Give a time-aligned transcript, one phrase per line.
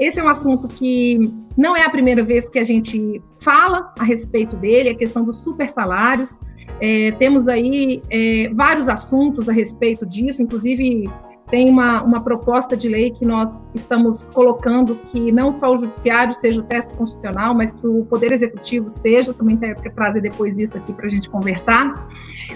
[0.00, 1.18] Esse é um assunto que
[1.56, 5.38] não é a primeira vez que a gente fala a respeito dele, a questão dos
[5.38, 6.38] super salários.
[6.80, 11.10] É, temos aí é, vários assuntos a respeito disso, inclusive
[11.50, 16.32] tem uma, uma proposta de lei que nós estamos colocando que não só o judiciário
[16.32, 20.56] seja o teto constitucional, mas que o poder executivo seja, também tenho que trazer depois
[20.60, 22.08] isso aqui para a gente conversar.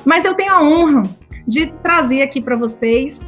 [0.04, 1.02] Mas eu tenho a honra
[1.44, 3.20] de trazer aqui para vocês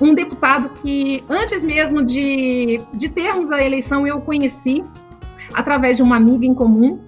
[0.00, 4.84] um deputado que, antes mesmo de, de termos a eleição, eu conheci
[5.54, 7.00] através de uma amiga em comum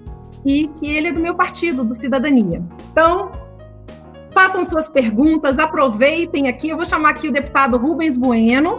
[0.44, 2.62] e que ele é do meu partido, do Cidadania.
[2.90, 3.30] Então,
[4.32, 6.68] façam suas perguntas, aproveitem aqui.
[6.68, 8.78] Eu vou chamar aqui o deputado Rubens Bueno.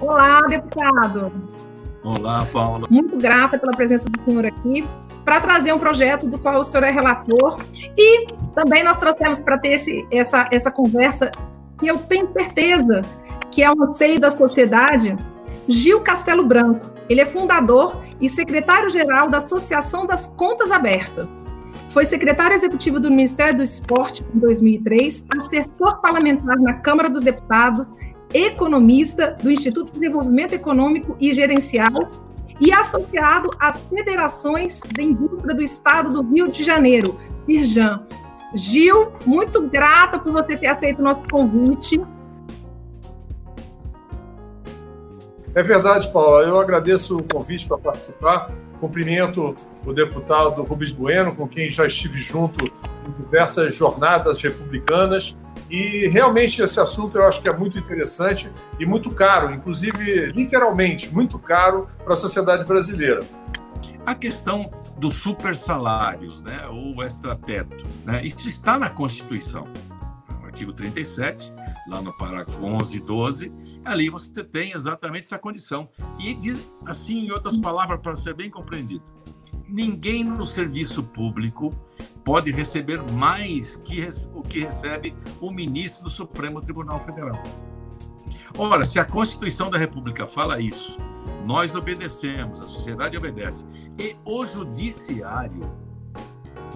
[0.00, 1.30] Olá, deputado.
[2.02, 2.88] Olá, Paula.
[2.90, 4.84] Muito grata pela presença do senhor aqui
[5.30, 7.60] para trazer um projeto do qual o senhor é relator.
[7.96, 11.30] E também nós trouxemos para ter esse, essa, essa conversa,
[11.80, 13.02] e eu tenho certeza
[13.48, 15.16] que é um anseio da sociedade,
[15.68, 16.90] Gil Castelo Branco.
[17.08, 21.28] Ele é fundador e secretário-geral da Associação das Contas Abertas.
[21.90, 27.94] Foi secretário executivo do Ministério do Esporte em 2003, assessor parlamentar na Câmara dos Deputados,
[28.34, 32.10] economista do Instituto de Desenvolvimento Econômico e Gerencial
[32.60, 37.16] e associado às federações de indústria do Estado do Rio de Janeiro,
[37.46, 37.98] Firjan.
[38.54, 42.00] Gil, muito grata por você ter aceito o nosso convite.
[45.54, 46.42] É verdade, Paula.
[46.42, 48.50] Eu agradeço o convite para participar.
[48.80, 55.36] Cumprimento o deputado Rubens Bueno, com quem já estive junto em diversas jornadas republicanas
[55.70, 61.08] e realmente esse assunto eu acho que é muito interessante e muito caro, inclusive literalmente
[61.14, 63.20] muito caro para a sociedade brasileira.
[64.04, 69.68] A questão dos super salários, né, ou extrateto, né, isso está na Constituição,
[70.40, 71.52] no artigo 37,
[71.88, 73.52] lá no parágrafo 11 e 12,
[73.84, 75.88] ali você tem exatamente essa condição.
[76.18, 79.04] E diz assim, em outras palavras, para ser bem compreendido,
[79.68, 81.72] ninguém no serviço público
[82.24, 87.42] pode receber mais que o que recebe o ministro do Supremo Tribunal Federal.
[88.56, 90.96] Ora, se a Constituição da República fala isso,
[91.46, 93.66] nós obedecemos, a sociedade obedece,
[93.98, 95.62] e o judiciário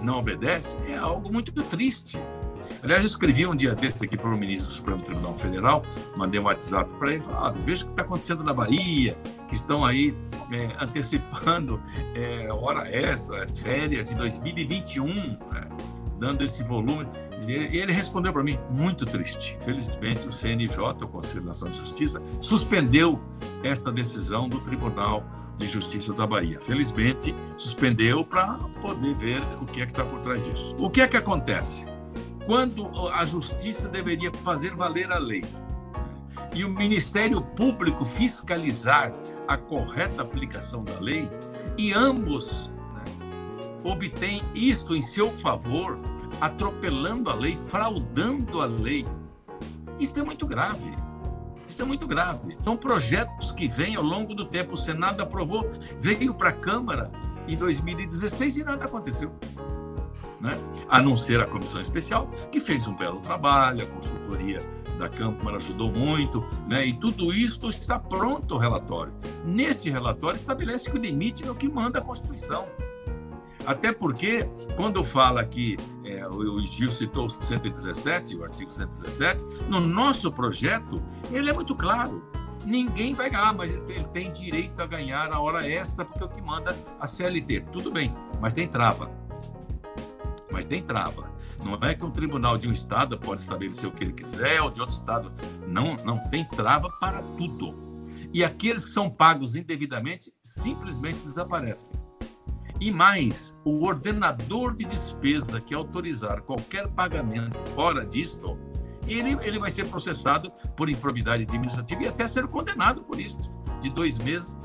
[0.01, 2.17] não obedece, é algo muito triste.
[2.81, 5.83] Aliás, eu escrevi um dia desse aqui para o ministro do Supremo Tribunal Federal,
[6.17, 9.17] mandei um WhatsApp para ele, ah, veja o que está acontecendo na Bahia,
[9.47, 10.15] que estão aí
[10.51, 11.81] é, antecipando
[12.13, 15.37] é, hora extra, férias de 2021, né,
[16.17, 17.07] dando esse volume.
[17.45, 19.57] E ele, ele respondeu para mim, muito triste.
[19.61, 23.19] Felizmente, o CNJ, o Conselho Nacional de Justiça, suspendeu
[23.63, 25.23] esta decisão do Tribunal
[25.57, 26.59] de Justiça da Bahia.
[26.61, 30.75] Felizmente, suspendeu para poder ver o que é que está por trás disso.
[30.77, 31.85] O que é que acontece?
[32.45, 35.43] Quando a justiça deveria fazer valer a lei
[36.55, 39.13] e o Ministério Público fiscalizar
[39.45, 41.29] a correta aplicação da lei,
[41.77, 43.03] e ambos né,
[43.83, 45.99] obtêm isto em seu favor,
[46.39, 49.05] atropelando a lei, fraudando a lei.
[49.99, 50.95] Isso é muito grave.
[51.67, 52.57] Isso é muito grave.
[52.63, 54.75] São projetos que vêm ao longo do tempo.
[54.75, 55.69] O Senado aprovou,
[55.99, 57.11] veio para a Câmara
[57.47, 59.35] em 2016 e nada aconteceu
[60.45, 60.57] né?
[60.87, 64.61] a não ser a comissão especial, que fez um belo trabalho, a consultoria
[64.97, 66.85] da Câmara ajudou muito, né?
[66.85, 69.13] e tudo isso está pronto o relatório.
[69.43, 72.67] Neste relatório estabelece que o limite é o que manda a Constituição.
[73.65, 79.79] Até porque, quando fala que é, o Gil citou o 117, o artigo 117, no
[79.79, 81.01] nosso projeto,
[81.31, 82.23] ele é muito claro.
[82.63, 86.29] Ninguém vai ganhar, mas ele tem direito a ganhar a hora extra, porque é o
[86.29, 87.61] que manda a CLT.
[87.71, 89.24] Tudo bem, mas tem trava
[90.55, 91.29] mas tem trava.
[91.61, 94.69] Não é que um tribunal de um estado pode estabelecer o que ele quiser, ou
[94.69, 95.33] de outro estado.
[95.67, 97.75] Não, não tem trava para tudo.
[98.33, 101.91] E aqueles que são pagos indevidamente simplesmente desaparecem.
[102.79, 108.57] E mais, o ordenador de despesa que autorizar qualquer pagamento fora disto,
[109.07, 113.39] ele, ele vai ser processado por improbidade administrativa e até ser condenado por isso,
[113.81, 114.57] de dois meses,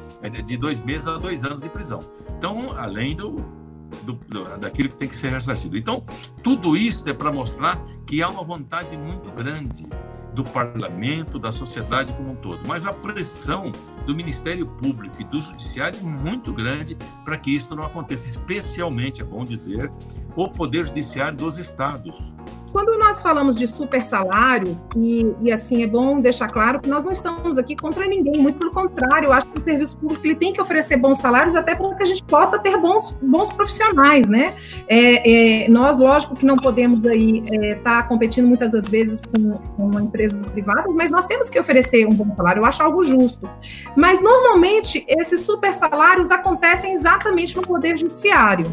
[0.44, 2.00] de dois meses a dois anos de prisão.
[2.36, 3.59] Então, além do,
[4.02, 5.76] do, do, daquilo que tem que ser ressarcido.
[5.76, 6.04] Então,
[6.42, 9.86] tudo isso é para mostrar que há uma vontade muito grande
[10.34, 13.72] do parlamento, da sociedade como um todo, mas a pressão
[14.06, 19.20] do Ministério Público e do Judiciário é muito grande para que isso não aconteça, especialmente,
[19.20, 19.90] é bom dizer,
[20.36, 22.32] o Poder Judiciário dos estados.
[22.72, 27.04] Quando nós falamos de super salário, e, e, assim é bom deixar claro que nós
[27.04, 30.34] não estamos aqui contra ninguém, muito pelo contrário, eu acho que o serviço público ele
[30.34, 34.28] tem que oferecer bons salários até para que a gente possa ter bons, bons profissionais,
[34.28, 34.54] né?
[34.88, 39.22] É, é, nós, lógico que não podemos aí estar é, tá competindo muitas das vezes
[39.22, 43.02] com, com empresas privadas, mas nós temos que oferecer um bom salário, eu acho algo
[43.02, 43.48] justo.
[43.96, 48.66] Mas normalmente esses super salários acontecem exatamente no poder judiciário.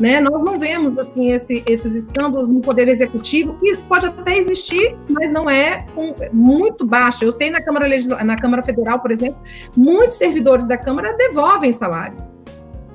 [0.00, 0.20] Né?
[0.20, 5.30] Nós não vemos assim esse, esses escândalos no poder executivo, que pode até existir, mas
[5.30, 7.24] não é um, muito baixo.
[7.24, 9.40] Eu sei na Câmara Legisla na Câmara Federal, por exemplo,
[9.76, 12.16] muitos servidores da Câmara devolvem salário,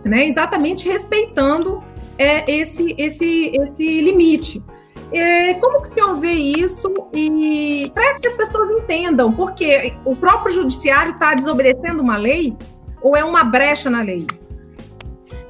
[0.04, 0.28] né?
[0.28, 1.84] Exatamente respeitando
[2.18, 4.64] é, esse, esse, esse limite.
[5.12, 10.16] É, como que o senhor vê isso e para que as pessoas entendam, porque o
[10.16, 12.54] próprio judiciário está desobedecendo uma lei
[13.02, 14.28] ou é uma brecha na lei?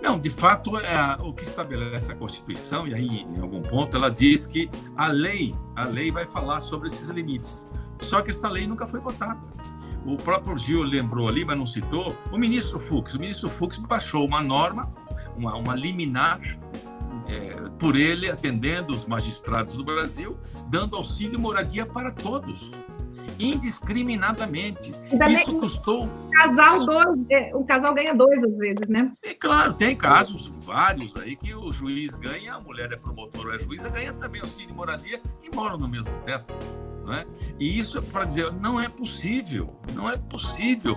[0.07, 4.09] Não, de fato, é, o que estabelece a Constituição, e aí, em algum ponto, ela
[4.09, 7.67] diz que a lei, a lei vai falar sobre esses limites.
[7.99, 9.37] Só que essa lei nunca foi votada.
[10.05, 13.15] O próprio Gil lembrou ali, mas não citou, o ministro Fux.
[13.15, 14.93] O ministro Fux baixou uma norma,
[15.35, 16.39] uma, uma liminar,
[17.27, 20.37] é, por ele, atendendo os magistrados do Brasil,
[20.69, 22.71] dando auxílio moradia para todos
[23.39, 24.93] indiscriminadamente.
[25.11, 26.05] Ainda Isso custou.
[26.05, 29.11] Um casal, dois, é, um casal ganha dois às vezes, né?
[29.23, 33.55] É claro, tem casos, vários aí, que o juiz ganha, a mulher é promotora ou
[33.55, 36.53] é juíza, ganha também auxílio e moradia e moram no mesmo teto.
[37.09, 37.25] É?
[37.57, 40.93] E isso é para dizer, não é possível, não é possível.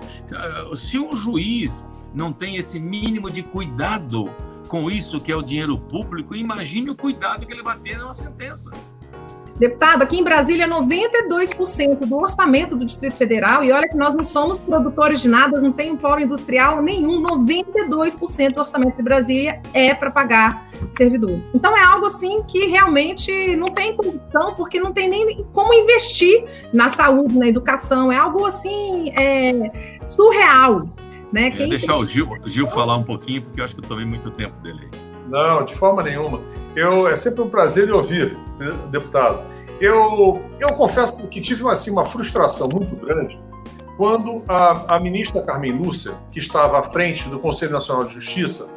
[0.75, 4.25] Se um juiz não tem esse mínimo de cuidado
[4.67, 8.13] com isso que é o dinheiro público, imagine o cuidado que ele vai ter numa
[8.13, 8.71] sentença.
[9.61, 14.23] Deputado, aqui em Brasília, 92% do orçamento do Distrito Federal, e olha que nós não
[14.23, 19.61] somos produtores de nada, não tem um polo industrial nenhum, 92% do orçamento de Brasília
[19.71, 20.67] é para pagar
[20.97, 21.39] servidor.
[21.53, 26.43] Então é algo assim que realmente não tem condição, porque não tem nem como investir
[26.73, 30.87] na saúde, na educação, é algo assim é, surreal.
[31.31, 31.51] Né?
[31.51, 34.05] Quem deixar o Gil, o Gil falar um pouquinho, porque eu acho que eu tomei
[34.05, 35.10] muito tempo dele aí.
[35.31, 36.41] Não, de forma nenhuma.
[36.75, 38.37] Eu, é sempre um prazer de ouvir,
[38.91, 39.43] deputado.
[39.79, 43.39] Eu, eu confesso que tive assim, uma frustração muito grande
[44.01, 48.69] quando a, a ministra Carmen Lúcia, que estava à frente do Conselho Nacional de Justiça,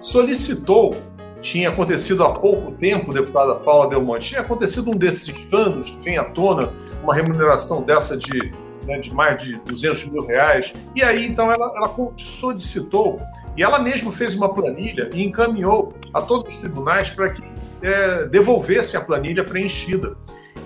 [0.00, 0.94] solicitou,
[1.40, 6.02] tinha acontecido há pouco tempo, deputada Paula Del Monte, tinha acontecido um desses escândalos que
[6.02, 6.72] vem à tona,
[7.02, 8.52] uma remuneração dessa de,
[8.84, 13.20] né, de mais de 200 mil reais, e aí então ela, ela solicitou
[13.56, 17.42] e ela mesma fez uma planilha e encaminhou a todos os tribunais para que
[17.82, 20.16] é, devolvessem a planilha preenchida.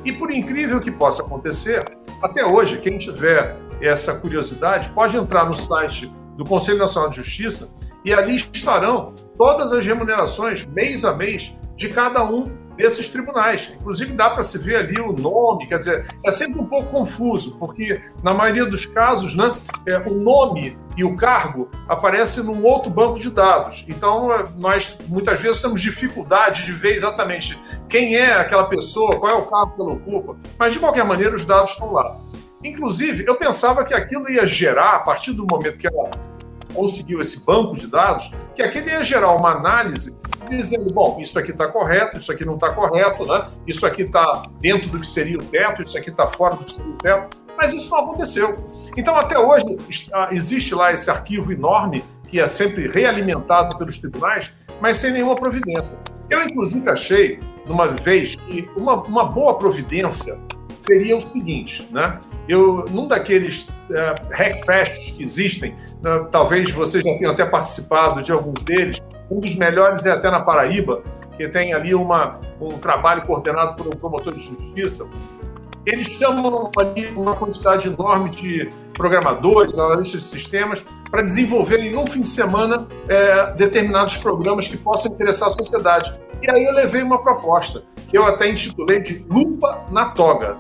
[0.05, 1.85] E por incrível que possa acontecer,
[2.23, 7.75] até hoje, quem tiver essa curiosidade pode entrar no site do Conselho Nacional de Justiça
[8.05, 12.45] e ali estarão todas as remunerações, mês a mês, de cada um
[12.79, 13.75] desses tribunais.
[13.79, 17.59] Inclusive, dá para se ver ali o nome, quer dizer, é sempre um pouco confuso,
[17.59, 19.53] porque na maioria dos casos, né,
[19.85, 23.85] é, o nome e o cargo aparecem num outro banco de dados.
[23.89, 27.59] Então, é, nós muitas vezes temos dificuldade de ver exatamente
[27.89, 31.35] quem é aquela pessoa, qual é o cargo que ela ocupa, mas de qualquer maneira
[31.35, 32.17] os dados estão lá.
[32.63, 36.11] Inclusive, eu pensava que aquilo ia gerar, a partir do momento que ela
[36.73, 40.19] conseguiu esse banco de dados, que aquele ia gerar uma análise
[40.57, 43.47] dizendo, bom, isso aqui está correto, isso aqui não está correto, né?
[43.67, 46.73] isso aqui está dentro do que seria o teto, isso aqui está fora do que
[46.73, 48.57] seria o teto, mas isso não aconteceu.
[48.97, 49.77] Então, até hoje,
[50.31, 55.97] existe lá esse arquivo enorme que é sempre realimentado pelos tribunais, mas sem nenhuma providência.
[56.31, 60.39] Eu, inclusive, achei, numa vez, que uma, uma boa providência
[60.83, 62.19] seria o seguinte, né?
[62.49, 68.33] Eu, num daqueles uh, hackfests que existem, uh, talvez você já tenha até participado de
[68.33, 68.99] alguns deles,
[69.31, 71.03] um dos melhores é até na Paraíba,
[71.37, 75.11] que tem ali uma, um trabalho coordenado por um promotor de justiça.
[75.87, 82.21] Eles chamam ali uma quantidade enorme de programadores, analistas de sistemas, para desenvolverem num fim
[82.21, 86.13] de semana é, determinados programas que possam interessar a sociedade.
[86.43, 90.59] E aí eu levei uma proposta, que eu até intitulei de Lupa na Toga.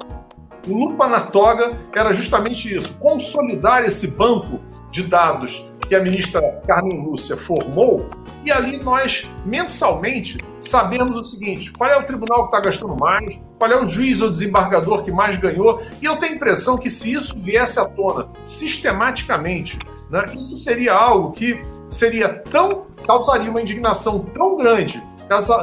[0.66, 4.60] O Lupa na Toga era justamente isso: consolidar esse banco
[4.90, 8.09] de dados que a ministra Carmen Lúcia formou,
[8.45, 13.40] e ali nós, mensalmente, sabemos o seguinte: qual é o tribunal que está gastando mais,
[13.59, 16.90] qual é o juiz ou desembargador que mais ganhou, e eu tenho a impressão que
[16.90, 19.78] se isso viesse à tona sistematicamente,
[20.11, 22.87] né, isso seria algo que seria tão.
[23.07, 25.02] causaria uma indignação tão grande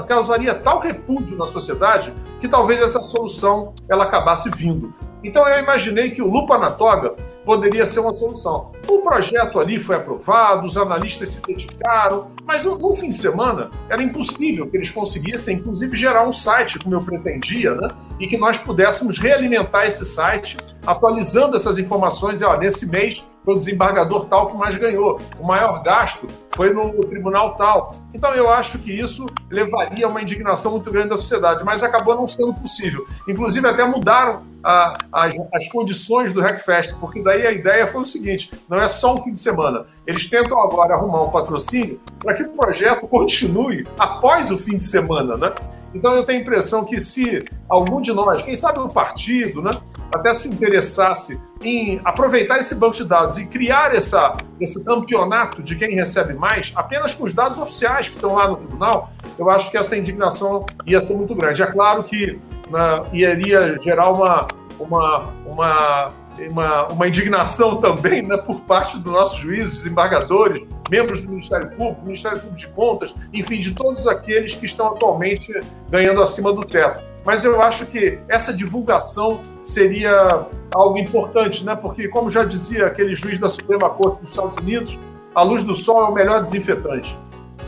[0.07, 4.93] causaria tal repúdio na sociedade que talvez essa solução ela acabasse vindo.
[5.23, 7.15] Então eu imaginei que o lupa na toga
[7.45, 8.71] poderia ser uma solução.
[8.87, 14.01] O projeto ali foi aprovado, os analistas se dedicaram, mas no, fim de semana era
[14.01, 17.87] impossível que eles conseguissem, inclusive, gerar um site como eu pretendia, né?
[18.19, 22.41] E que nós pudéssemos realimentar esse site, atualizando essas informações.
[22.41, 25.19] E, ó, nesse mês foi o desembargador tal que mais ganhou.
[25.39, 27.95] O maior gasto foi no tribunal tal.
[28.13, 32.15] Então eu acho que isso levaria a uma indignação muito grande da sociedade, mas acabou
[32.15, 33.05] não sendo possível.
[33.27, 38.05] Inclusive até mudaram a, a, as condições do Hackfest, porque daí a ideia foi o
[38.05, 39.85] seguinte: não é só um fim de semana.
[40.07, 44.83] Eles tentam agora arrumar um patrocínio para que o projeto continue após o fim de
[44.83, 45.53] semana, né?
[45.93, 49.71] Então eu tenho a impressão que se algum de nós, quem sabe o partido, né,
[50.13, 55.75] até se interessasse em aproveitar esse banco de dados e criar essa, esse campeonato de
[55.75, 59.71] quem recebe mais, apenas com os dados oficiais que estão lá no tribunal, eu acho
[59.71, 61.61] que essa indignação ia ser muito grande.
[61.63, 64.47] É claro que né, iria gerar uma,
[64.79, 66.11] uma, uma,
[66.49, 72.05] uma, uma indignação também né, por parte dos nossos juízes, desembargadores, membros do Ministério Público,
[72.05, 75.51] Ministério Público de Contas, enfim, de todos aqueles que estão atualmente
[75.89, 77.01] ganhando acima do teto.
[77.25, 81.75] Mas eu acho que essa divulgação seria algo importante, né?
[81.75, 84.99] porque, como já dizia aquele juiz da Suprema Corte dos Estados Unidos,
[85.33, 87.17] a luz do sol é o melhor desinfetante.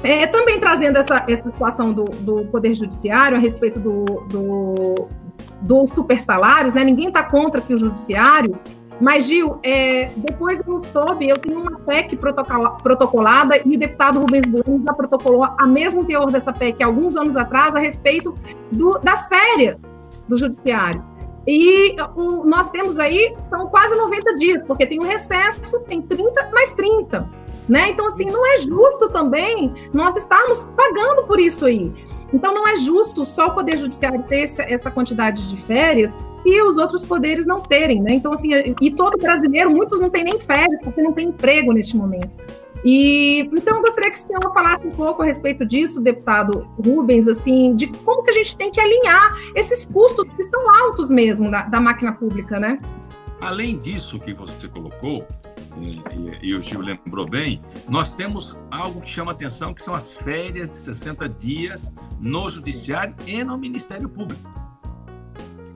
[0.04, 5.08] É, também trazendo essa, essa situação do, do Poder Judiciário a respeito do, do,
[5.62, 6.84] dos super salários, né?
[6.84, 8.58] Ninguém está contra que o Judiciário.
[9.00, 14.46] Mas, Gil, é, depois eu soube, eu tenho uma PEC protocolada e o deputado Rubens
[14.48, 18.34] Bueno já protocolou a mesmo teor dessa PEC alguns anos atrás a respeito
[18.72, 19.80] do, das férias
[20.28, 21.04] do Judiciário.
[21.48, 26.50] E o, nós temos aí, são quase 90 dias, porque tem um recesso, tem 30
[26.52, 27.30] mais 30.
[27.70, 27.90] Né?
[27.90, 31.94] Então, assim, não é justo também nós estarmos pagando por isso aí.
[32.34, 36.16] Então, não é justo só o Poder Judiciário ter essa quantidade de férias
[36.46, 38.14] e os outros poderes não terem, né?
[38.14, 38.50] Então, assim,
[38.82, 42.32] e todo brasileiro, muitos não tem nem férias, porque não tem emprego neste momento.
[42.86, 47.28] E então eu gostaria que o senhor falasse um pouco a respeito disso, deputado Rubens,
[47.28, 51.50] assim, de como que a gente tem que alinhar esses custos que são altos mesmo
[51.50, 52.78] da, da máquina pública, né?
[53.42, 55.26] Além disso que você colocou,
[55.82, 60.14] e, e, o Gil lembrou bem, nós temos algo que chama atenção, que são as
[60.14, 64.50] férias de 60 dias no Judiciário e no Ministério Público.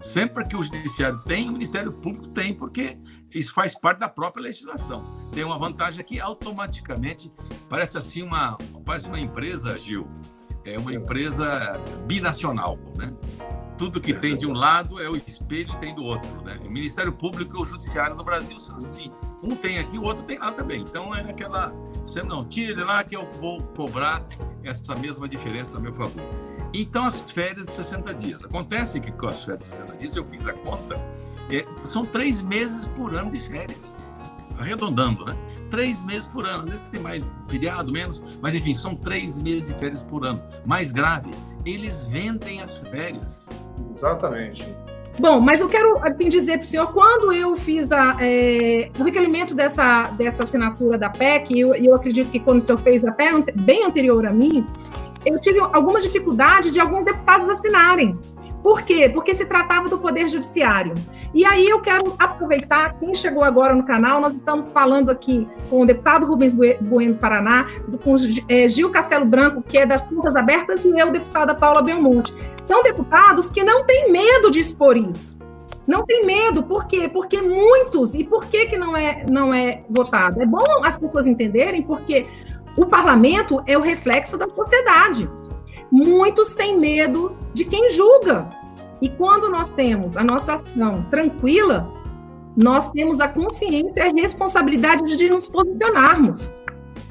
[0.02, 2.98] Sempre que o Judiciário tem, o Ministério Público tem, porque
[3.34, 5.06] isso faz parte da própria legislação.
[5.32, 7.32] Tem uma vantagem que automaticamente
[7.70, 10.08] parece assim uma, parece uma empresa, Gil,
[10.66, 13.14] é uma empresa binacional, né?
[13.82, 16.30] tudo que tem de um lado é o espelho e tem do outro.
[16.44, 16.60] Né?
[16.64, 19.12] O Ministério Público e o Judiciário no Brasil são assim.
[19.44, 20.82] Um tem aqui, o outro tem lá também.
[20.82, 21.74] Então é aquela.
[22.06, 24.24] Você não, tire de lá que eu vou cobrar
[24.64, 26.24] essa mesma diferença a meu favor.
[26.74, 28.46] Então, as férias de 60 dias.
[28.46, 30.96] Acontece que com as férias de 60 dias, eu fiz a conta,
[31.52, 33.98] é, são três meses por ano de férias.
[34.58, 35.34] Arredondando, né?
[35.70, 36.64] Três meses por ano.
[36.64, 40.42] Às vezes tem mais feriado, menos, mas enfim, são três meses de férias por ano.
[40.66, 41.32] Mais grave,
[41.66, 43.50] eles vendem as férias.
[43.94, 44.64] Exatamente.
[45.22, 49.04] Bom, mas eu quero assim dizer para o senhor, quando eu fiz a, é, o
[49.04, 53.06] requerimento dessa, dessa assinatura da PEC, e eu, eu, acredito que quando o senhor fez
[53.06, 54.66] até bem anterior a mim,
[55.24, 58.18] eu tive alguma dificuldade de alguns deputados assinarem.
[58.62, 59.10] Por quê?
[59.10, 60.94] Porque se tratava do Poder Judiciário.
[61.34, 65.82] E aí eu quero aproveitar, quem chegou agora no canal, nós estamos falando aqui com
[65.82, 67.66] o deputado Rubens Bueno Paraná,
[68.04, 68.16] com
[68.50, 72.34] é, Gil Castelo Branco, que é das Contas Abertas, e eu, deputada Paula Belmonte.
[72.66, 75.40] São deputados que não têm medo de expor isso.
[75.88, 77.10] Não tem medo, por quê?
[77.12, 80.42] Porque muitos, e por que, que não, é, não é votado?
[80.42, 82.28] É bom as pessoas entenderem, porque
[82.78, 85.30] o parlamento é o reflexo da sociedade.
[85.92, 88.50] Muitos têm medo de quem julga.
[89.02, 91.92] E quando nós temos a nossa ação tranquila,
[92.56, 96.52] nós temos a consciência e a responsabilidade de nos posicionarmos.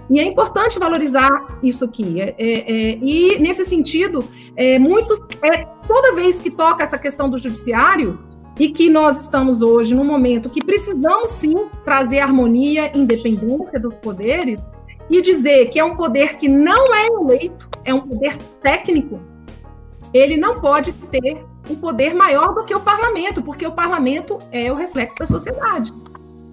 [0.08, 2.20] E é importante valorizar isso aqui.
[2.20, 4.24] É, é, é, e, nesse sentido,
[4.56, 8.18] é, muitos, é, toda vez que toca essa questão do judiciário,
[8.60, 14.58] e que nós estamos hoje num momento que precisamos sim trazer harmonia, independência dos poderes,
[15.10, 19.20] e dizer que é um poder que não é eleito, é um poder técnico,
[20.14, 24.72] ele não pode ter um poder maior do que o parlamento, porque o parlamento é
[24.72, 25.92] o reflexo da sociedade.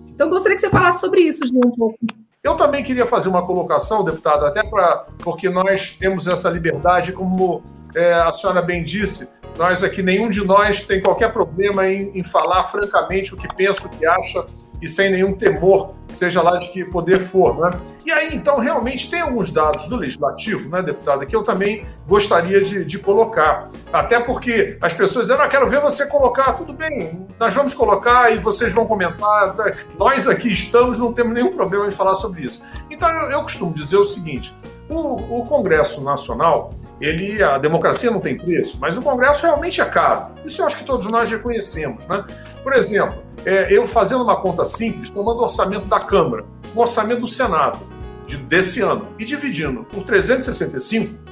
[0.08, 1.98] Então, gostaria que você falasse sobre isso, Gil, um pouco.
[2.44, 7.64] Eu também queria fazer uma colocação, deputado, até para porque nós temos essa liberdade, como
[7.96, 12.24] é, a senhora bem disse, nós aqui, nenhum de nós tem qualquer problema em, em
[12.24, 14.46] falar francamente o que pensa, o que acha
[14.82, 17.58] e sem nenhum temor, seja lá de que poder for.
[17.60, 17.70] Né?
[18.06, 22.62] E aí, então, realmente tem alguns dados do legislativo, né, deputada, que eu também gostaria
[22.62, 23.70] de, de colocar.
[23.92, 28.32] Até porque as pessoas dizem, ah, quero ver você colocar, tudo bem, nós vamos colocar
[28.34, 29.56] e vocês vão comentar.
[29.98, 32.64] Nós aqui estamos, não temos nenhum problema de falar sobre isso.
[32.90, 34.56] Então, eu, eu costumo dizer o seguinte:
[34.90, 39.86] o, o, Congresso Nacional, ele, a democracia não tem preço, mas o Congresso realmente é
[39.86, 40.28] caro.
[40.46, 42.08] Isso eu acho que todos nós reconhecemos.
[42.08, 42.26] Né?
[42.64, 47.22] Por exemplo, é, eu fazendo uma conta simples, tomando o orçamento da Câmara, o orçamento
[47.22, 47.80] do Senado
[48.26, 51.28] de, desse ano, e dividindo por 365,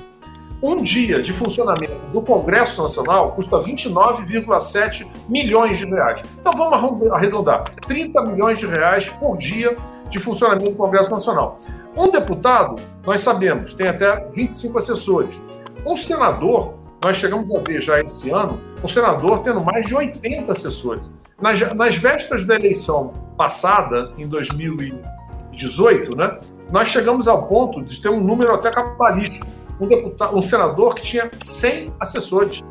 [0.62, 6.24] um dia de funcionamento do Congresso Nacional custa 29,7 milhões de reais.
[6.40, 9.78] Então vamos arredondar: 30 milhões de reais por dia
[10.15, 11.60] de funcionamento do Congresso Nacional.
[11.95, 15.41] Um deputado, nós sabemos, tem até 25 assessores.
[15.86, 20.51] Um senador, nós chegamos a ver já esse ano, um senador tendo mais de 80
[20.51, 21.12] assessores.
[21.41, 26.39] Nas, nas vésperas da eleição passada, em 2018, né,
[26.72, 29.45] nós chegamos ao ponto de ter um número até cabalístico.
[29.79, 32.63] Um, deputado, um senador que tinha 100 assessores.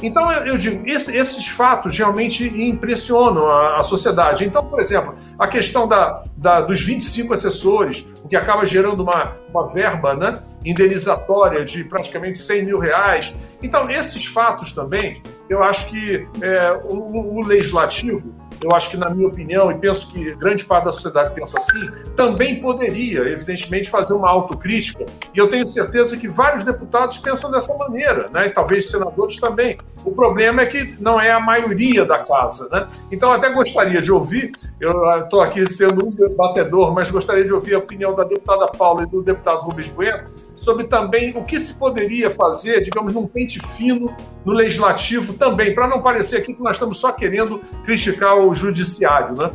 [0.00, 4.44] Então, eu, digo, esse, esses fatos realmente impressionam a, sociedade.
[4.44, 9.36] Então, por exemplo, a questão da, da, dos 25 assessores, o que acaba gerando uma,
[9.50, 13.34] uma verba né, indenizatória de praticamente 100 mil reais.
[13.60, 15.20] Então, esses fatos também,
[15.50, 20.10] eu acho que é, o, o legislativo eu acho que, na minha opinião, e penso
[20.12, 25.04] que grande parte da sociedade pensa assim, também poderia, evidentemente, fazer uma autocrítica.
[25.34, 28.46] E eu tenho certeza que vários deputados pensam dessa maneira, né?
[28.46, 29.78] e talvez senadores também.
[30.04, 32.68] O problema é que não é a maioria da casa.
[32.70, 32.88] Né?
[33.10, 37.74] Então, até gostaria de ouvir, eu estou aqui sendo um debatedor, mas gostaria de ouvir
[37.74, 40.24] a opinião da deputada Paula e do deputado Rubens Bueno
[40.62, 44.14] sobre também o que se poderia fazer, digamos, num pente fino
[44.44, 49.36] no legislativo também, para não parecer aqui que nós estamos só querendo criticar o judiciário,
[49.36, 49.50] né?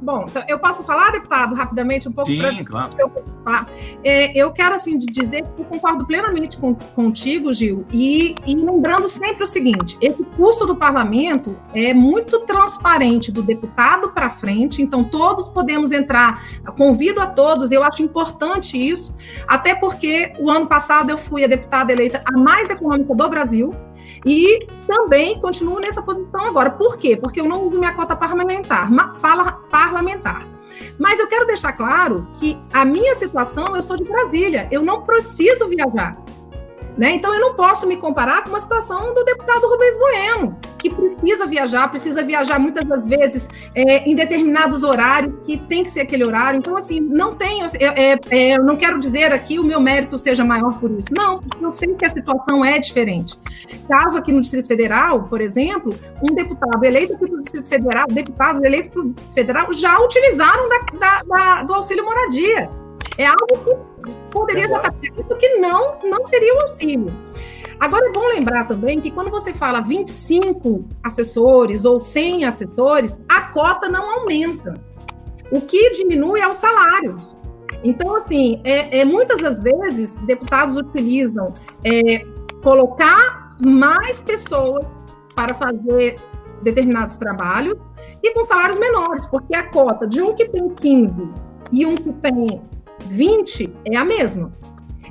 [0.00, 2.30] Bom, então, eu posso falar, deputado, rapidamente, um pouco?
[2.30, 2.64] Sim, pra...
[2.64, 2.90] claro.
[2.98, 3.12] Eu,
[4.04, 9.08] é, eu quero, assim, dizer que eu concordo plenamente com, contigo, Gil, e, e lembrando
[9.08, 15.02] sempre o seguinte, esse custo do parlamento é muito transparente do deputado para frente, então
[15.02, 16.42] todos podemos entrar,
[16.76, 19.14] convido a todos, eu acho importante isso,
[19.48, 23.70] até porque o ano passado eu fui a deputada eleita a mais econômica do Brasil,
[24.24, 26.70] e também continuo nessa posição agora.
[26.70, 27.16] Por quê?
[27.16, 28.90] Porque eu não uso minha cota parlamentar.
[29.70, 30.46] parlamentar.
[30.98, 35.02] Mas eu quero deixar claro que a minha situação, eu sou de Brasília, eu não
[35.02, 36.16] preciso viajar.
[36.96, 37.10] Né?
[37.10, 41.46] Então, eu não posso me comparar com uma situação do deputado Rubens Bueno, que precisa
[41.46, 46.24] viajar, precisa viajar muitas das vezes é, em determinados horários, que tem que ser aquele
[46.24, 46.58] horário.
[46.58, 50.42] Então, assim, não tenho, é, é, eu não quero dizer aqui o meu mérito seja
[50.42, 51.08] maior por isso.
[51.12, 53.38] Não, eu sei que a situação é diferente.
[53.86, 58.60] Caso aqui no Distrito Federal, por exemplo, um deputado eleito para o Distrito Federal, deputados
[58.62, 62.70] eleitos para o Distrito Federal já utilizaram da, da, da, do auxílio moradia.
[63.18, 63.46] É algo
[64.04, 67.12] que poderia já estar previsto que não, não teria o auxílio.
[67.78, 73.42] Agora é bom lembrar também que quando você fala 25 assessores ou 100 assessores, a
[73.42, 74.74] cota não aumenta.
[75.50, 77.16] O que diminui é o salário.
[77.84, 81.52] Então, assim, é, é muitas das vezes deputados utilizam
[81.84, 82.24] é,
[82.62, 84.84] colocar mais pessoas
[85.34, 86.16] para fazer
[86.62, 87.78] determinados trabalhos
[88.22, 91.14] e com salários menores, porque a cota de um que tem 15
[91.70, 92.62] e um que tem
[93.00, 94.52] 20 é a mesma.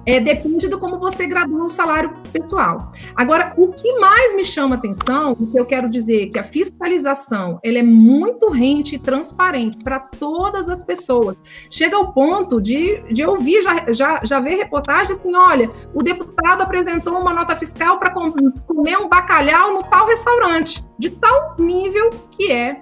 [0.06, 2.92] É, depende do como você gradua o salário pessoal.
[3.16, 7.60] Agora, o que mais me chama atenção, o que eu quero dizer, que a fiscalização
[7.64, 11.36] ela é muito rente e transparente para todas as pessoas.
[11.72, 16.62] Chega ao ponto de, de ouvir, já, já, já ver reportagens assim, olha, o deputado
[16.62, 22.52] apresentou uma nota fiscal para comer um bacalhau no tal restaurante, de tal nível que
[22.52, 22.80] é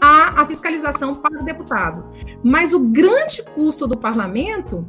[0.00, 2.04] a, a fiscalização para o deputado.
[2.42, 4.86] Mas o grande custo do parlamento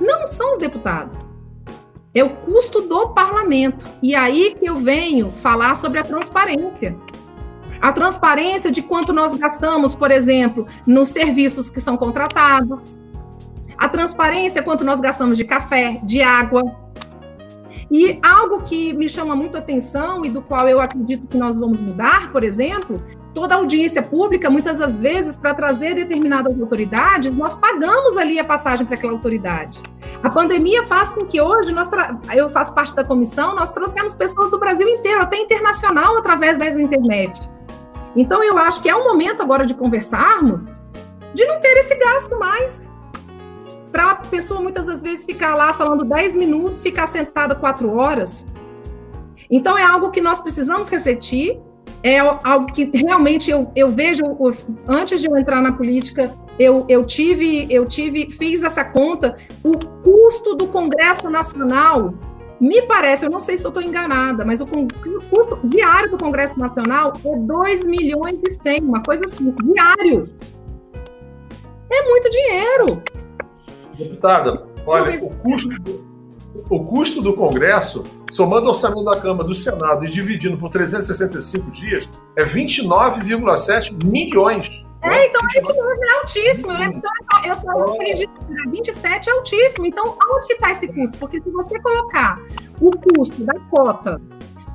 [0.00, 1.30] não são os deputados.
[2.14, 3.86] É o custo do parlamento.
[4.02, 6.96] E aí que eu venho falar sobre a transparência.
[7.80, 12.98] A transparência de quanto nós gastamos, por exemplo, nos serviços que são contratados.
[13.76, 16.62] A transparência quanto nós gastamos de café, de água.
[17.90, 21.78] E algo que me chama muito atenção e do qual eu acredito que nós vamos
[21.78, 23.02] mudar, por exemplo,
[23.38, 28.84] toda audiência pública, muitas das vezes, para trazer determinadas autoridades, nós pagamos ali a passagem
[28.84, 29.80] para aquela autoridade.
[30.24, 31.88] A pandemia faz com que hoje, nós
[32.34, 36.66] eu faço parte da comissão, nós trouxemos pessoas do Brasil inteiro, até internacional, através da
[36.68, 37.48] internet.
[38.16, 40.74] Então, eu acho que é o momento agora de conversarmos
[41.32, 42.80] de não ter esse gasto mais.
[43.92, 48.44] Para a pessoa, muitas das vezes, ficar lá falando 10 minutos, ficar sentada quatro horas.
[49.48, 51.67] Então, é algo que nós precisamos refletir
[52.02, 54.22] é algo que realmente eu, eu vejo,
[54.86, 59.78] antes de eu entrar na política, eu, eu tive, eu tive, fiz essa conta, o
[60.02, 62.14] custo do Congresso Nacional,
[62.60, 66.18] me parece, eu não sei se eu estou enganada, mas o, o, custo diário do
[66.18, 70.28] Congresso Nacional é 2 milhões e 100, uma coisa assim, diário.
[71.90, 73.02] É muito dinheiro.
[73.96, 76.07] Deputada, olha, o custo,
[76.70, 81.70] o custo do Congresso, somando o orçamento da Câmara, do Senado e dividindo por 365
[81.70, 84.86] dias, é 29,7 milhões.
[85.02, 86.72] É, então é isso mesmo, é altíssimo.
[86.72, 89.86] Eu, lembro, então, eu só acredito que 27 é altíssimo.
[89.86, 91.18] Então, aonde que está esse custo?
[91.18, 92.40] Porque se você colocar
[92.80, 94.20] o custo da cota,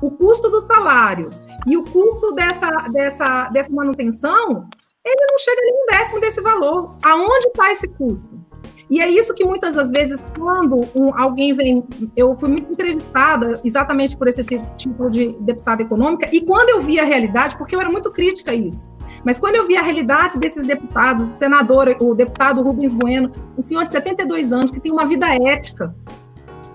[0.00, 1.30] o custo do salário
[1.66, 4.66] e o custo dessa, dessa, dessa manutenção,
[5.04, 6.96] ele não chega nem um décimo desse valor.
[7.02, 8.43] Aonde está esse custo?
[8.90, 11.84] E é isso que muitas das vezes, quando um, alguém vem.
[12.16, 14.44] Eu fui muito entrevistada exatamente por esse
[14.76, 18.50] tipo de deputada econômica, e quando eu vi a realidade, porque eu era muito crítica
[18.50, 18.90] a isso,
[19.24, 23.62] mas quando eu vi a realidade desses deputados, o senador, o deputado Rubens Bueno, um
[23.62, 25.94] senhor de 72 anos, que tem uma vida ética,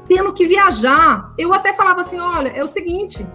[0.07, 3.25] tendo que viajar, eu até falava assim: olha, é o seguinte.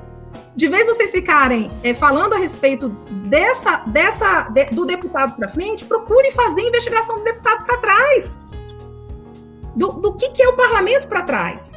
[0.56, 2.88] De vez vocês ficarem é, falando a respeito
[3.26, 8.38] dessa, dessa, de, do deputado para frente, procure fazer investigação do deputado para trás
[9.74, 11.72] do, do que, que é o parlamento para trás.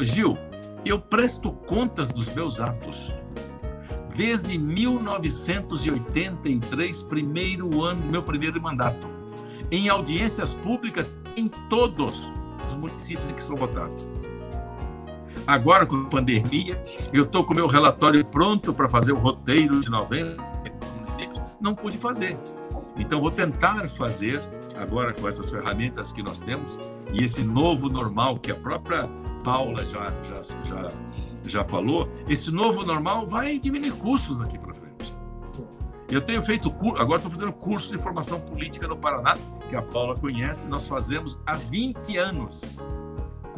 [0.00, 0.36] Gil,
[0.84, 3.14] eu presto contas dos meus atos.
[4.14, 9.08] Desde 1983, primeiro ano do meu primeiro mandato,
[9.70, 12.32] em audiências públicas em todos
[12.66, 13.94] os municípios em que sou votado.
[15.46, 19.80] Agora, com a pandemia, eu estou com o meu relatório pronto para fazer o roteiro
[19.80, 20.36] de 90
[20.96, 21.40] municípios.
[21.60, 22.36] Não pude fazer.
[22.98, 24.42] Então, vou tentar fazer
[24.78, 26.78] agora com essas ferramentas que nós temos
[27.12, 29.08] e esse novo normal que a própria
[29.42, 30.92] Paula já, já, já,
[31.44, 35.16] já falou, esse novo normal vai diminuir custos daqui para frente.
[36.10, 39.36] Eu tenho feito curso, agora estou fazendo curso de formação política no Paraná,
[39.68, 42.78] que a Paula conhece, nós fazemos há 20 anos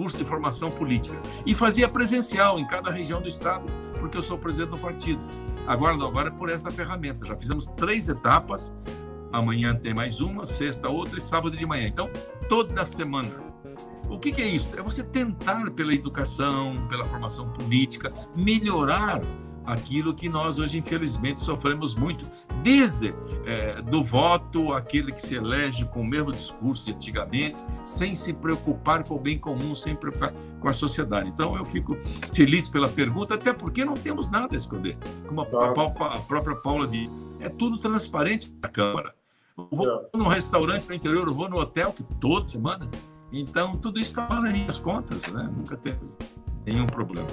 [0.00, 1.20] curso de formação política.
[1.44, 3.66] E fazia presencial em cada região do estado,
[3.98, 5.20] porque eu sou presidente do partido.
[5.66, 7.26] Agora, agora é por esta ferramenta.
[7.26, 8.72] Já fizemos três etapas,
[9.32, 11.86] amanhã tem mais uma, sexta outra e sábado de manhã.
[11.86, 12.10] Então,
[12.48, 13.28] toda semana.
[14.08, 14.68] O que, que é isso?
[14.76, 19.22] É você tentar, pela educação, pela formação política, melhorar
[19.64, 22.24] aquilo que nós hoje, infelizmente, sofremos muito.
[22.62, 23.14] Desde
[23.46, 28.32] é, do voto, aquele que se elege com o mesmo discurso de antigamente, sem se
[28.32, 31.30] preocupar com o bem comum, sem preocupar com a sociedade.
[31.30, 31.96] Então, eu fico
[32.34, 34.96] feliz pela pergunta, até porque não temos nada a esconder.
[35.26, 39.19] Como a, a, a própria Paula diz, é tudo transparente na Câmara.
[39.56, 40.16] Vou é.
[40.16, 42.88] num restaurante no interior, eu vou no hotel, que toda semana.
[43.32, 45.48] Então, tudo isso está nas minhas contas, né?
[45.56, 46.00] Nunca teve
[46.66, 47.28] nenhum problema.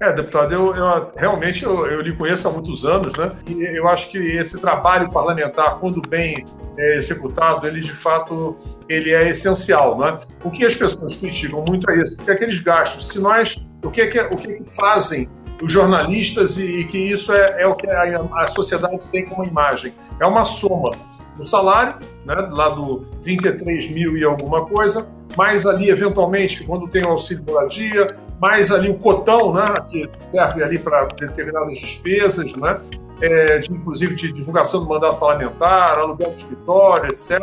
[0.00, 3.32] É, deputado, eu, eu realmente eu, eu, lhe conheço há muitos anos, né?
[3.48, 6.44] E eu acho que esse trabalho parlamentar, quando bem
[6.76, 8.56] é, executado, ele de fato
[8.88, 10.18] ele é essencial, né?
[10.42, 14.00] O que as pessoas criticam muito é isso, porque aqueles gastos, se nós, o que
[14.00, 15.28] é que, o que, é que fazem
[15.62, 19.44] os jornalistas e, e que isso é, é o que a, a, sociedade tem como
[19.44, 19.92] imagem.
[20.20, 20.90] É uma soma
[21.36, 27.02] do salário, né, lá do 33 mil e alguma coisa, mais ali, eventualmente, quando tem
[27.04, 32.80] o auxílio moradia, mais ali o cotão, né, que serve ali para determinadas despesas, né,
[33.20, 37.40] é, de, inclusive de divulgação do mandato parlamentar, aluguel de escritório, etc.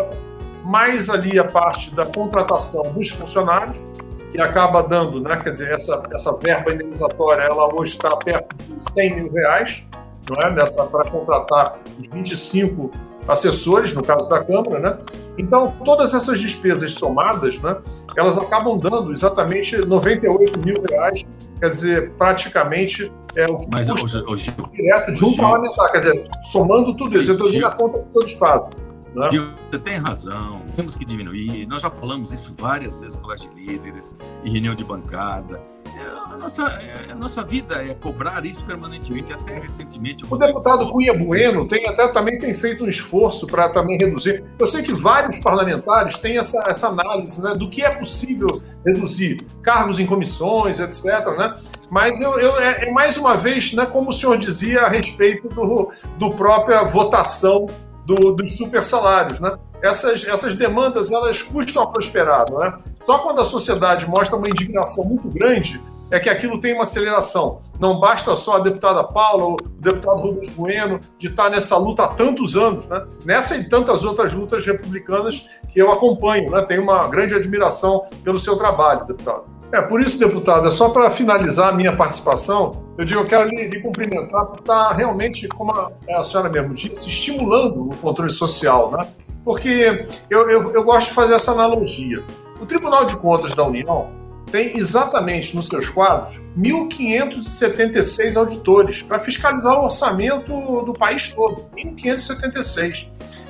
[0.64, 3.86] Mais ali a parte da contratação dos funcionários,
[4.32, 8.94] que acaba dando, né, quer dizer, essa, essa verba indenizatória, ela hoje está perto de
[8.94, 9.88] 100 mil reais,
[10.30, 12.92] não é, nessa para contratar os 25
[13.28, 14.98] assessores, no caso da Câmara, né?
[15.38, 17.76] Então, todas essas despesas somadas, né,
[18.16, 21.26] elas acabam dando exatamente 98 mil reais,
[21.60, 25.98] quer dizer, praticamente é o que Mas, custa hoje, hoje, direto de um parlamentar, quer
[25.98, 28.91] dizer, somando tudo isso, eu estou a conta que todos fazem.
[29.16, 29.28] Né?
[29.70, 31.66] Você tem razão, temos que diminuir.
[31.68, 35.62] Nós já falamos isso várias vezes com os líderes, em reunião de bancada.
[35.98, 40.24] É, a nossa, é, a nossa vida é cobrar isso permanentemente, até recentemente.
[40.30, 44.44] O deputado Cunha Bueno tem até também tem feito um esforço para também reduzir.
[44.58, 49.38] Eu sei que vários parlamentares têm essa, essa análise né, do que é possível reduzir,
[49.62, 51.06] cargos em comissões, etc.
[51.38, 51.60] Né?
[51.90, 55.50] Mas eu, eu é, é mais uma vez, né, como o senhor dizia a respeito
[55.50, 57.68] do, do própria votação
[58.06, 59.58] do, dos super salários, né?
[59.82, 62.78] Essas, essas demandas elas custam a prosperar, não é?
[63.04, 67.62] Só quando a sociedade mostra uma indignação muito grande é que aquilo tem uma aceleração.
[67.80, 72.10] Não basta só a deputada Paula, o deputado Rubens Bueno, de estar nessa luta há
[72.10, 73.06] tantos anos, né?
[73.26, 76.64] Nessa e tantas outras lutas republicanas que eu acompanho, né?
[76.64, 79.61] Tenho uma grande admiração pelo seu trabalho, deputado.
[79.74, 83.48] É, por isso, deputado, é só para finalizar a minha participação, eu digo, eu quero
[83.48, 88.32] lhe, lhe cumprimentar por estar realmente, como a, a, senhora mesmo disse, estimulando o controle
[88.32, 89.08] social, né?
[89.46, 92.22] Porque eu, eu, eu gosto de fazer essa analogia.
[92.60, 94.10] O Tribunal de Contas da União
[94.52, 100.52] tem exatamente nos seus quadros 1.576 auditores para fiscalizar o orçamento
[100.84, 101.66] do país todo.
[101.76, 103.08] 1.576.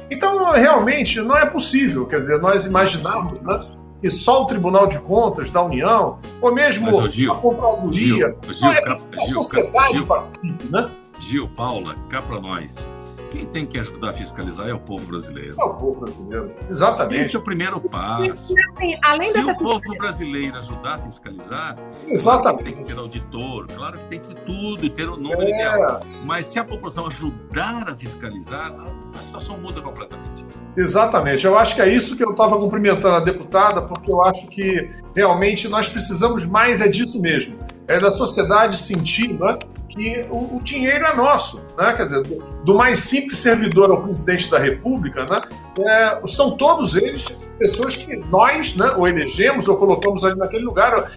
[0.09, 3.65] Então, realmente, não é possível, quer dizer, nós imaginarmos né,
[4.01, 8.53] que só o Tribunal de Contas da União, ou mesmo Mas, Gil, a Controladoria, Gil,
[8.53, 10.91] Gil, é, a sociedade Gil, participe, né?
[11.19, 12.87] Gil, Paula, cá para nós.
[13.29, 15.55] Quem tem que ajudar a fiscalizar é o povo brasileiro.
[15.57, 17.21] É o povo brasileiro, exatamente.
[17.21, 18.53] Esse é o primeiro passo.
[18.75, 22.41] Assim, além Se dessa o povo brasileiro ajudar a fiscalizar, exatamente.
[22.41, 25.43] Claro tem que ter auditor, claro que tem que ter tudo e ter o número
[25.43, 25.49] é.
[25.49, 26.01] ideal.
[26.25, 28.73] Mas se a população ajudar a fiscalizar,
[29.17, 30.45] a situação muda completamente.
[30.75, 31.45] Exatamente.
[31.45, 34.89] Eu acho que é isso que eu estava cumprimentando a deputada, porque eu acho que
[35.15, 37.57] realmente nós precisamos mais é disso mesmo.
[37.87, 39.57] É da sociedade sentir né,
[39.89, 41.67] que o, o, dinheiro é nosso.
[41.77, 41.93] Né?
[41.93, 45.41] Quer dizer, do, do, mais simples servidor ao presidente da República, né,
[45.79, 47.27] é, são todos eles
[47.59, 51.11] pessoas que nós né, ou elegemos ou colocamos ali naquele lugar.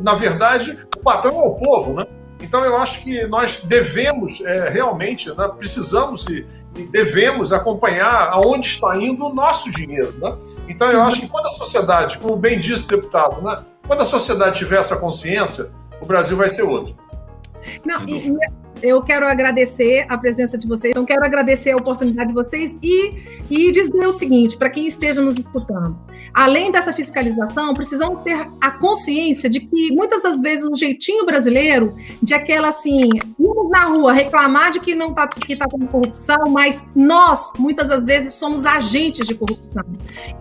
[0.00, 1.94] na verdade, o patrão é o povo.
[1.94, 2.06] Né?
[2.40, 8.68] Então, eu acho que nós devemos é, realmente, né, precisamos e, e, devemos acompanhar aonde
[8.68, 10.12] está indo o nosso dinheiro.
[10.18, 10.36] Né?
[10.68, 14.04] Então, eu acho que quando a sociedade, como bem disse o deputado, né, quando a
[14.04, 16.94] sociedade tiver essa consciência, o Brasil vai ser outro.
[17.84, 18.32] Não, e,
[18.82, 23.12] eu quero agradecer a presença de vocês, então quero agradecer a oportunidade de vocês e,
[23.50, 25.98] e dizer o seguinte, para quem esteja nos escutando,
[26.32, 31.94] além dessa fiscalização, precisamos ter a consciência de que muitas das vezes o jeitinho brasileiro,
[32.22, 33.08] de aquela assim,
[33.38, 37.88] irmos na rua reclamar de que não está que tá tendo corrupção, mas nós, muitas
[37.88, 39.84] das vezes, somos agentes de corrupção.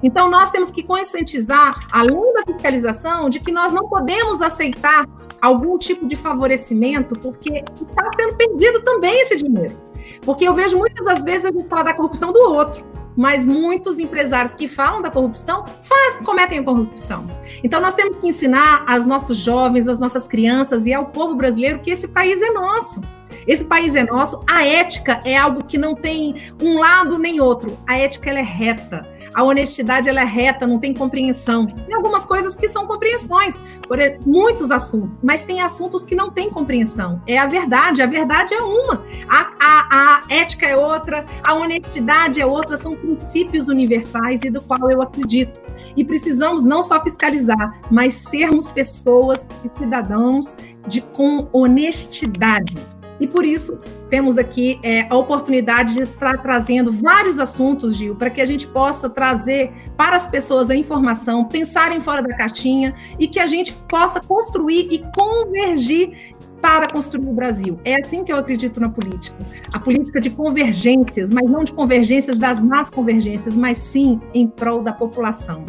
[0.04, 5.06] Então nós temos que conscientizar, além da fiscalização, de que nós não podemos aceitar
[5.42, 9.76] algum tipo de favorecimento, porque está sendo perdido também esse dinheiro.
[10.22, 12.86] Porque eu vejo muitas das vezes a gente falar da corrupção do outro,
[13.16, 17.26] mas muitos empresários que falam da corrupção faz, cometem a corrupção.
[17.64, 21.80] Então nós temos que ensinar aos nossos jovens, às nossas crianças e ao povo brasileiro
[21.80, 23.02] que esse país é nosso.
[23.48, 24.40] Esse país é nosso.
[24.50, 27.78] A ética é algo que não tem um lado nem outro.
[27.88, 29.16] A ética ela é reta.
[29.36, 31.66] A honestidade ela é reta, não tem compreensão.
[31.66, 36.50] Tem algumas coisas que são compreensões, por muitos assuntos, mas tem assuntos que não têm
[36.50, 37.22] compreensão.
[37.28, 39.04] É a verdade, a verdade é uma.
[39.28, 44.62] A, a, a ética é outra, a honestidade é outra, são princípios universais e do
[44.62, 45.60] qual eu acredito.
[45.98, 50.56] E precisamos não só fiscalizar, mas sermos pessoas e cidadãos
[50.88, 52.78] de, com honestidade.
[53.20, 58.30] E por isso temos aqui é, a oportunidade de estar trazendo vários assuntos, Gil, para
[58.30, 63.28] que a gente possa trazer para as pessoas a informação, pensarem fora da caixinha e
[63.28, 67.80] que a gente possa construir e convergir para construir o Brasil.
[67.86, 69.38] É assim que eu acredito na política.
[69.72, 74.82] A política de convergências, mas não de convergências das más convergências, mas sim em prol
[74.82, 75.64] da população.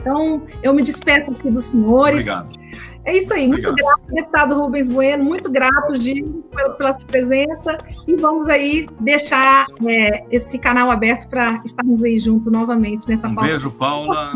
[0.00, 2.22] Então, eu me despeço aqui dos senhores.
[2.22, 2.61] Obrigado.
[3.04, 3.96] É isso aí, muito Obrigado.
[3.98, 9.66] grato, deputado Rubens Bueno, muito grato, Gil, pela, pela sua presença, e vamos aí deixar
[9.86, 13.50] é, esse canal aberto para estarmos aí junto novamente nessa um pauta.
[13.50, 14.32] beijo, Paula.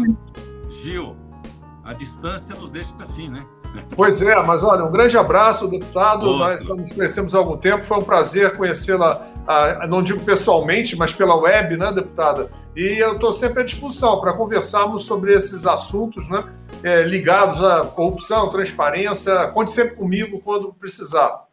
[0.68, 1.16] Gil,
[1.84, 3.44] a distância nos deixa assim, né?
[3.94, 6.26] Pois é, mas olha, um grande abraço, deputado.
[6.26, 6.68] Outro.
[6.68, 9.26] Nós nos conhecemos há algum tempo, foi um prazer conhecê-la,
[9.88, 12.50] não digo pessoalmente, mas pela web, né, deputada?
[12.74, 16.44] E eu estou sempre à disposição para conversarmos sobre esses assuntos, né?
[16.82, 19.48] é, ligados à corrupção, transparência.
[19.48, 21.45] Conte sempre comigo quando precisar.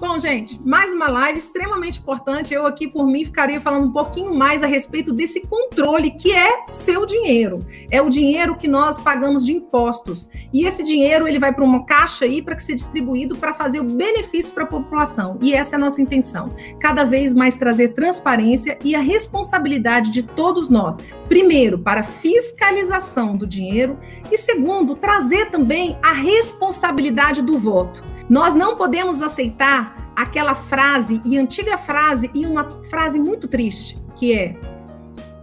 [0.00, 2.54] Bom, gente, mais uma live extremamente importante.
[2.54, 6.64] Eu aqui, por mim, ficaria falando um pouquinho mais a respeito desse controle que é
[6.64, 7.58] seu dinheiro.
[7.90, 10.26] É o dinheiro que nós pagamos de impostos.
[10.54, 13.84] E esse dinheiro ele vai para uma caixa aí para seja distribuído para fazer o
[13.84, 15.38] benefício para a população.
[15.42, 16.48] E essa é a nossa intenção.
[16.80, 20.96] Cada vez mais trazer transparência e a responsabilidade de todos nós.
[21.28, 23.98] Primeiro, para fiscalização do dinheiro
[24.32, 28.02] e segundo, trazer também a responsabilidade do voto.
[28.30, 34.34] Nós não podemos aceitar aquela frase, e antiga frase, e uma frase muito triste, que
[34.34, 34.56] é: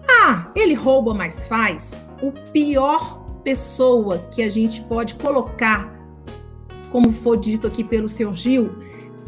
[0.08, 1.92] Ah, ele rouba, mas faz.
[2.22, 5.94] O pior pessoa que a gente pode colocar,
[6.92, 8.70] como foi dito aqui pelo seu Gil,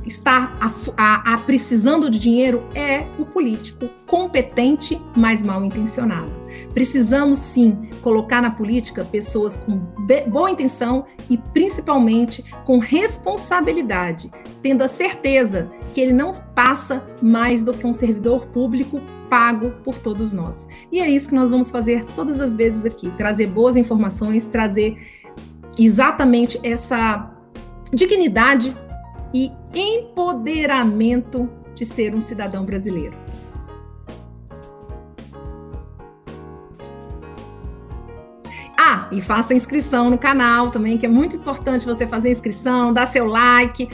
[0.06, 6.32] está a, a, a precisando de dinheiro é o político competente, mas mal intencionado.
[6.74, 9.80] Precisamos sim colocar na política pessoas com
[10.28, 17.74] boa intenção e principalmente com responsabilidade, tendo a certeza que ele não passa mais do
[17.74, 20.67] que um servidor público pago por todos nós.
[20.91, 24.98] E é isso que nós vamos fazer todas as vezes aqui: trazer boas informações, trazer
[25.78, 27.32] exatamente essa
[27.93, 28.76] dignidade
[29.34, 33.15] e empoderamento de ser um cidadão brasileiro.
[39.12, 43.26] E faça inscrição no canal também, que é muito importante você fazer inscrição, dar seu
[43.26, 43.89] like.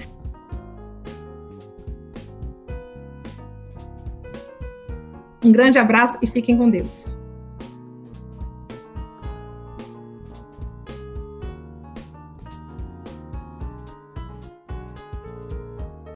[5.43, 7.15] Um grande abraço e fiquem com Deus.